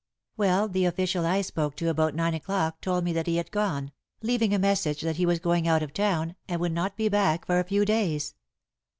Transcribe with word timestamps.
"Well, 0.35 0.67
the 0.67 0.85
official 0.85 1.27
I 1.27 1.41
spoke 1.41 1.75
to 1.75 1.87
about 1.87 2.15
nine 2.15 2.33
o'clock 2.33 2.81
told 2.81 3.03
me 3.03 3.13
that 3.13 3.27
he 3.27 3.35
had 3.35 3.51
gone, 3.51 3.91
leaving 4.23 4.51
a 4.51 4.57
message 4.57 5.01
that 5.01 5.17
he 5.17 5.27
was 5.27 5.37
going 5.39 5.67
out 5.67 5.83
of 5.83 5.93
town, 5.93 6.35
and 6.47 6.59
would 6.59 6.71
not 6.71 6.97
be 6.97 7.07
back 7.07 7.45
for 7.45 7.59
a 7.59 7.63
few 7.63 7.85
days." 7.85 8.33